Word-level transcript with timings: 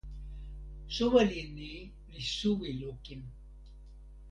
soweli 0.95 1.41
ni 1.55 1.71
li 2.11 2.21
suwi 2.35 2.69
lukin. 2.81 3.21